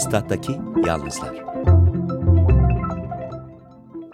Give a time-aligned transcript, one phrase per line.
[0.00, 0.52] Stat'taki
[0.86, 1.36] Yalnızlar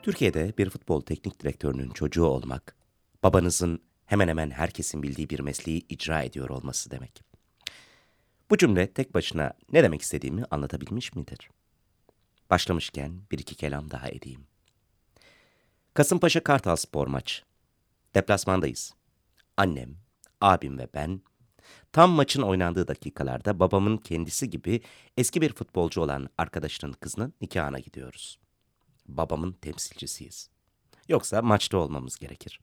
[0.02, 2.76] Türkiye'de bir futbol teknik direktörünün çocuğu olmak,
[3.22, 7.22] babanızın hemen hemen herkesin bildiği bir mesleği icra ediyor olması demek.
[8.50, 11.50] Bu cümle tek başına ne demek istediğimi anlatabilmiş midir?
[12.50, 14.46] Başlamışken bir iki kelam daha edeyim.
[15.94, 17.42] Kasımpaşa Kartal Spor maç.
[18.14, 18.94] Deplasmandayız.
[19.56, 19.96] Annem,
[20.40, 21.20] abim ve ben
[21.92, 24.80] Tam maçın oynandığı dakikalarda babamın kendisi gibi
[25.16, 28.38] eski bir futbolcu olan arkadaşının kızının nikahına gidiyoruz.
[29.08, 30.50] Babamın temsilcisiyiz.
[31.08, 32.60] Yoksa maçta olmamız gerekir.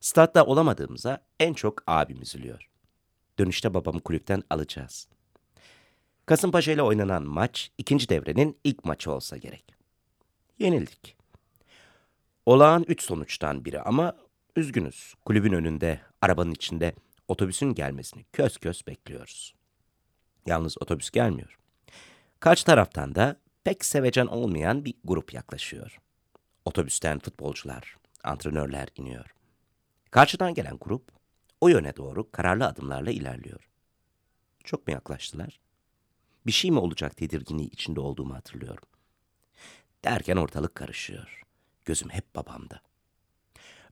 [0.00, 2.70] Statta olamadığımıza en çok abim üzülüyor.
[3.38, 5.08] Dönüşte babamı kulüpten alacağız.
[6.26, 9.64] Kasımpaşa ile oynanan maç ikinci devrenin ilk maçı olsa gerek.
[10.58, 11.16] Yenildik.
[12.46, 14.16] Olağan üç sonuçtan biri ama
[14.56, 15.14] üzgünüz.
[15.24, 16.94] Kulübün önünde, arabanın içinde
[17.28, 19.54] otobüsün gelmesini kös kös bekliyoruz.
[20.46, 21.58] Yalnız otobüs gelmiyor.
[22.40, 25.98] Kaç taraftan da pek sevecen olmayan bir grup yaklaşıyor.
[26.64, 29.34] Otobüsten futbolcular, antrenörler iniyor.
[30.10, 31.12] Karşıdan gelen grup
[31.60, 33.68] o yöne doğru kararlı adımlarla ilerliyor.
[34.64, 35.60] Çok mu yaklaştılar?
[36.46, 38.84] Bir şey mi olacak tedirginliği içinde olduğumu hatırlıyorum.
[40.04, 41.42] Derken ortalık karışıyor.
[41.84, 42.80] Gözüm hep babamda.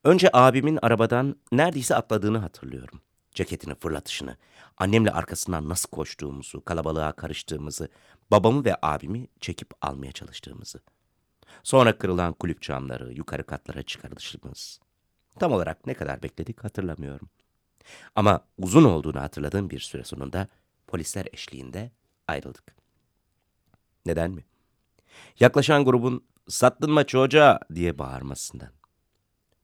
[0.04, 3.00] Önce abimin arabadan neredeyse atladığını hatırlıyorum
[3.34, 4.36] ceketini fırlatışını,
[4.76, 7.88] annemle arkasından nasıl koştuğumuzu, kalabalığa karıştığımızı,
[8.30, 10.80] babamı ve abimi çekip almaya çalıştığımızı.
[11.62, 14.80] Sonra kırılan kulüp camları, yukarı katlara çıkarılışımız.
[15.38, 17.28] Tam olarak ne kadar bekledik hatırlamıyorum.
[18.14, 20.48] Ama uzun olduğunu hatırladığım bir süre sonunda
[20.86, 21.90] polisler eşliğinde
[22.28, 22.76] ayrıldık.
[24.06, 24.44] Neden mi?
[25.40, 28.70] Yaklaşan grubun sattın maçı hoca diye bağırmasından.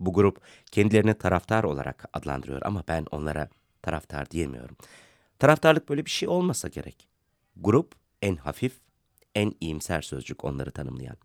[0.01, 3.49] Bu grup kendilerini taraftar olarak adlandırıyor ama ben onlara
[3.83, 4.77] taraftar diyemiyorum.
[5.39, 7.09] Taraftarlık böyle bir şey olmasa gerek.
[7.57, 8.81] Grup en hafif,
[9.35, 11.17] en iyimser sözcük onları tanımlayan.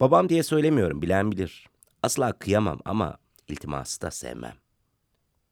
[0.00, 1.66] Babam diye söylemiyorum, bilen bilir.
[2.02, 3.18] Asla kıyamam ama
[3.48, 4.56] iltiması da sevmem.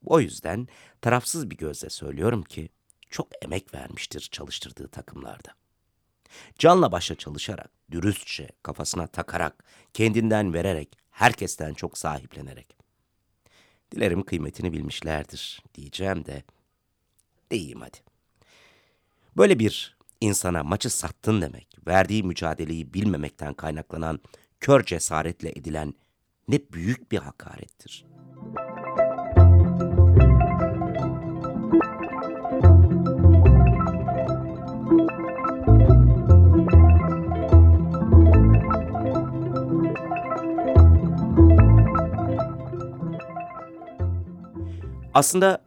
[0.04, 0.68] O yüzden
[1.00, 2.68] tarafsız bir gözle söylüyorum ki
[3.10, 5.54] çok emek vermiştir çalıştırdığı takımlarda.
[6.58, 12.79] Canla başla çalışarak, dürüstçe, kafasına takarak, kendinden vererek, herkesten çok sahiplenerek.
[13.92, 16.42] Dilerim kıymetini bilmişlerdir diyeceğim de
[17.50, 17.98] diyeyim hadi.
[19.36, 24.20] Böyle bir insana maçı sattın demek, verdiği mücadeleyi bilmemekten kaynaklanan
[24.60, 25.94] kör cesaretle edilen
[26.48, 28.29] ne büyük bir hakarettir.''
[45.20, 45.64] Aslında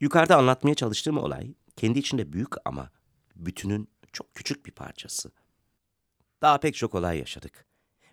[0.00, 2.90] yukarıda anlatmaya çalıştığım olay kendi içinde büyük ama
[3.34, 5.30] bütünün çok küçük bir parçası.
[6.42, 7.66] Daha pek çok olay yaşadık.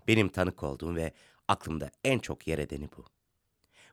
[0.08, 1.14] Benim tanık olduğum ve
[1.48, 3.06] aklımda en çok yer edeni bu.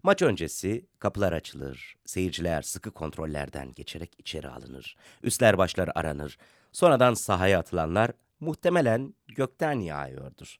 [0.02, 6.38] Maç öncesi kapılar açılır, seyirciler sıkı kontrollerden geçerek içeri alınır, üstler başlar aranır,
[6.72, 10.58] sonradan sahaya atılanlar muhtemelen gökten yağıyordur.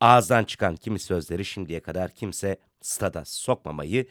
[0.00, 4.06] Ağızdan çıkan kimi sözleri şimdiye kadar kimse stada sokmamayı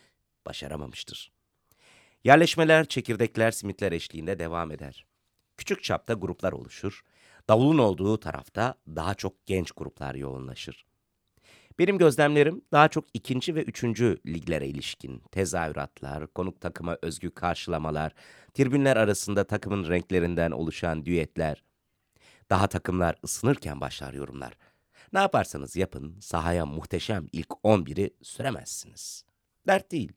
[0.45, 1.36] başaramamıştır.
[2.23, 5.05] Yerleşmeler, çekirdekler, simitler eşliğinde devam eder.
[5.57, 7.01] Küçük çapta gruplar oluşur.
[7.49, 10.85] Davulun olduğu tarafta daha çok genç gruplar yoğunlaşır.
[11.79, 18.13] Benim gözlemlerim daha çok ikinci ve üçüncü liglere ilişkin tezahüratlar, konuk takıma özgü karşılamalar,
[18.53, 21.63] tribünler arasında takımın renklerinden oluşan düetler.
[22.49, 24.53] Daha takımlar ısınırken başlar yorumlar.
[25.13, 29.23] Ne yaparsanız yapın sahaya muhteşem ilk 11'i süremezsiniz.
[29.67, 30.13] Dert değil.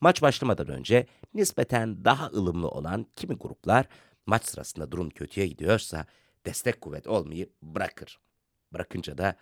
[0.00, 3.86] Maç başlamadan önce nispeten daha ılımlı olan kimi gruplar
[4.26, 6.06] maç sırasında durum kötüye gidiyorsa
[6.46, 8.18] destek kuvvet olmayı bırakır.
[8.72, 9.36] Bırakınca da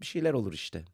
[0.00, 0.84] bir şeyler olur işte.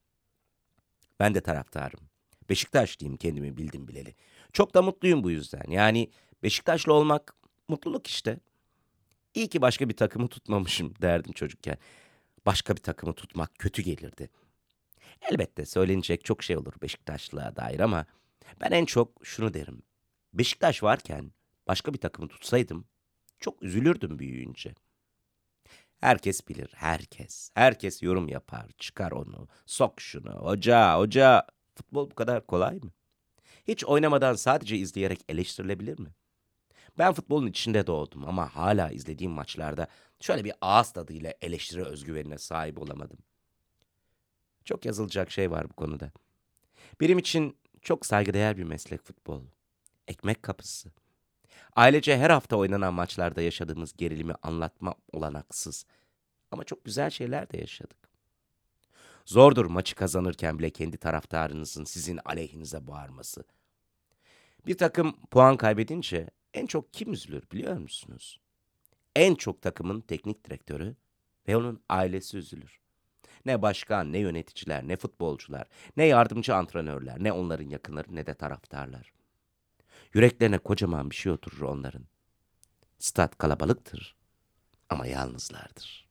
[1.21, 2.01] Ben de taraftarım.
[2.49, 4.15] Beşiktaşlıyım kendimi bildim bileli.
[4.53, 5.71] Çok da mutluyum bu yüzden.
[5.71, 6.11] Yani
[6.43, 7.35] Beşiktaşlı olmak
[7.69, 8.41] mutluluk işte.
[9.35, 11.79] İyi ki başka bir takımı tutmamışım derdim çocukken.
[12.47, 14.31] Başka bir takımı tutmak kötü gelirdi.
[15.31, 18.07] Elbette söylenecek çok şey olur Beşiktaşlığa dair ama
[18.61, 19.83] ben en çok şunu derim.
[20.33, 21.33] Beşiktaş varken
[21.67, 22.85] başka bir takımı tutsaydım
[23.41, 24.75] çok üzülürdüm büyüyünce.
[26.01, 27.51] Herkes bilir, herkes.
[27.55, 31.47] Herkes yorum yapar, çıkar onu, sok şunu, hoca, hoca.
[31.75, 32.91] Futbol bu kadar kolay mı?
[33.69, 36.11] Hiç oynamadan sadece izleyerek eleştirilebilir mi?
[36.99, 39.89] Ben futbolun içinde doğdum ama hala izlediğim maçlarda
[40.21, 43.19] şöyle bir ağız tadıyla eleştiri özgüvenine sahip olamadım.
[44.65, 46.11] Çok yazılacak şey var bu konuda.
[47.01, 49.43] Benim için çok saygıdeğer bir meslek futbol.
[50.09, 50.91] Ekmek kapısı.
[51.77, 55.87] Ailece her hafta oynanan maçlarda yaşadığımız gerilimi anlatma olanaksız.
[56.51, 58.09] Ama çok güzel şeyler de yaşadık.
[59.25, 63.45] Zordur maçı kazanırken bile kendi taraftarınızın sizin aleyhinize bağırması.
[64.67, 68.41] Bir takım puan kaybedince en çok kim üzülür biliyor musunuz?
[69.17, 70.97] En çok takımın teknik direktörü
[71.49, 72.81] ve onun ailesi üzülür.
[73.47, 79.13] Ne başkan, ne yöneticiler, ne futbolcular, ne yardımcı antrenörler, ne onların yakınları ne de taraftarlar.
[80.15, 82.05] Yüreklerine kocaman bir şey oturur onların.
[82.99, 84.17] Stat kalabalıktır
[84.89, 86.09] ama yalnızlardır.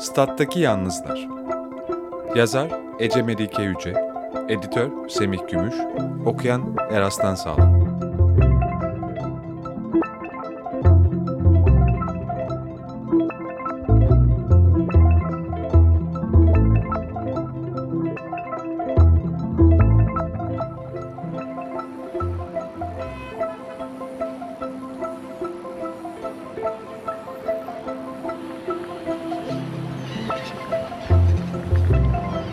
[0.00, 1.28] Stat'taki Yalnızlar
[2.34, 3.94] Yazar Ece Melike Yüce
[4.48, 5.74] Editör Semih Gümüş
[6.26, 7.77] Okuyan Eraslan Sağlam